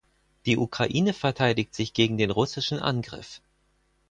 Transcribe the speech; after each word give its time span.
Die 0.47 0.57
Ukraine 0.57 1.13
verteidigt 1.13 1.75
sich 1.75 1.93
gegen 1.93 2.17
den 2.17 2.31
russischen 2.31 2.79
Angriff. 2.79 3.39